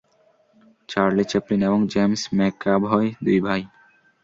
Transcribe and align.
Charlie 0.89 1.23
Chaplin 1.23 1.61
এবং 1.63 1.79
James 1.87 2.21
McAvoy 2.37 3.07
দুই 3.25 3.39
ভাই। 3.39 3.61